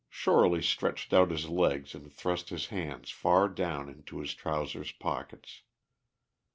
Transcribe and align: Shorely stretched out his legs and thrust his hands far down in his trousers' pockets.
Shorely 0.09 0.63
stretched 0.63 1.13
out 1.13 1.29
his 1.29 1.47
legs 1.47 1.93
and 1.93 2.11
thrust 2.11 2.49
his 2.49 2.65
hands 2.69 3.11
far 3.11 3.47
down 3.47 3.87
in 3.87 4.03
his 4.19 4.33
trousers' 4.33 4.91
pockets. 4.93 5.61